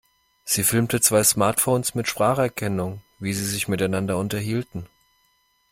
[0.43, 4.87] Sie filmte zwei Smartphones mit Spracherkennung, wie sie sich miteinander unterhielten.